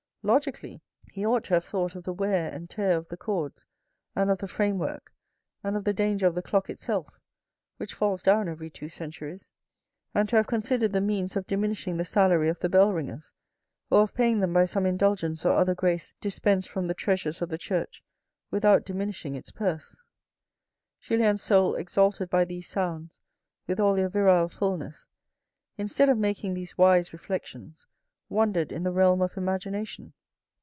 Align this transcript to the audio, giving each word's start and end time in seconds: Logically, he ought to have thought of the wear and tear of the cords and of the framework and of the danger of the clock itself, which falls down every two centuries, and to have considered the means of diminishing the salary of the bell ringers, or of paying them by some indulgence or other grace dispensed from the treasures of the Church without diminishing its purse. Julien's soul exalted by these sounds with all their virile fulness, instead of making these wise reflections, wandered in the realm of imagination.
Logically, 0.23 0.79
he 1.11 1.25
ought 1.25 1.43
to 1.45 1.55
have 1.55 1.63
thought 1.65 1.95
of 1.95 2.03
the 2.03 2.13
wear 2.13 2.47
and 2.51 2.69
tear 2.69 2.91
of 2.95 3.07
the 3.07 3.17
cords 3.17 3.65
and 4.15 4.29
of 4.29 4.37
the 4.37 4.47
framework 4.47 5.11
and 5.63 5.75
of 5.75 5.83
the 5.83 5.95
danger 5.95 6.27
of 6.27 6.35
the 6.35 6.43
clock 6.43 6.69
itself, 6.69 7.19
which 7.77 7.91
falls 7.95 8.21
down 8.21 8.47
every 8.47 8.69
two 8.69 8.87
centuries, 8.87 9.49
and 10.13 10.29
to 10.29 10.35
have 10.35 10.45
considered 10.45 10.93
the 10.93 11.01
means 11.01 11.35
of 11.35 11.47
diminishing 11.47 11.97
the 11.97 12.05
salary 12.05 12.49
of 12.49 12.59
the 12.59 12.69
bell 12.69 12.93
ringers, 12.93 13.31
or 13.89 14.03
of 14.03 14.13
paying 14.13 14.39
them 14.41 14.53
by 14.53 14.63
some 14.63 14.85
indulgence 14.85 15.43
or 15.43 15.53
other 15.53 15.73
grace 15.73 16.13
dispensed 16.21 16.69
from 16.69 16.85
the 16.85 16.93
treasures 16.93 17.41
of 17.41 17.49
the 17.49 17.57
Church 17.57 18.03
without 18.51 18.85
diminishing 18.85 19.33
its 19.33 19.51
purse. 19.51 19.97
Julien's 20.99 21.41
soul 21.41 21.73
exalted 21.73 22.29
by 22.29 22.45
these 22.45 22.67
sounds 22.69 23.19
with 23.65 23.79
all 23.79 23.95
their 23.95 24.07
virile 24.07 24.49
fulness, 24.49 25.07
instead 25.79 26.09
of 26.09 26.17
making 26.19 26.53
these 26.53 26.77
wise 26.77 27.11
reflections, 27.11 27.87
wandered 28.29 28.71
in 28.71 28.83
the 28.83 28.91
realm 28.93 29.21
of 29.21 29.35
imagination. 29.35 30.13